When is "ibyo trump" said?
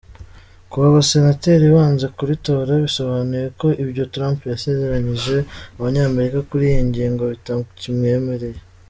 3.83-4.37